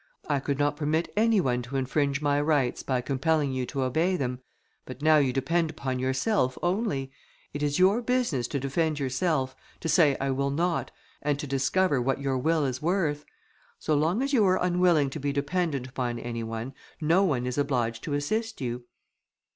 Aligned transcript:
I 0.27 0.39
could 0.39 0.57
not 0.57 0.77
permit 0.77 1.13
any 1.15 1.39
one 1.39 1.61
to 1.61 1.75
infringe 1.75 2.23
my 2.23 2.41
rights, 2.41 2.81
by 2.81 3.01
compelling 3.01 3.53
you 3.53 3.67
to 3.67 3.83
obey 3.83 4.15
them, 4.15 4.39
but 4.85 5.03
now 5.03 5.17
you 5.17 5.31
depend 5.31 5.69
upon 5.69 5.99
yourself 5.99 6.57
only; 6.63 7.11
it 7.53 7.61
is 7.61 7.77
your 7.77 8.01
business 8.01 8.47
to 8.47 8.59
defend 8.59 8.97
yourself, 8.97 9.55
to 9.79 9.87
say 9.87 10.17
I 10.19 10.31
will 10.31 10.49
not, 10.49 10.89
and 11.21 11.37
to 11.37 11.45
discover 11.45 12.01
what 12.01 12.19
your 12.19 12.39
will 12.39 12.65
is 12.65 12.81
worth. 12.81 13.25
So 13.77 13.93
long 13.93 14.23
as 14.23 14.33
you 14.33 14.43
are 14.47 14.57
unwilling 14.59 15.11
to 15.11 15.19
be 15.19 15.31
dependent 15.31 15.89
upon 15.89 16.17
any 16.17 16.41
one, 16.41 16.73
no 16.99 17.23
one 17.23 17.45
is 17.45 17.59
obliged 17.59 18.03
to 18.05 18.15
assist 18.15 18.59
you." 18.59 18.85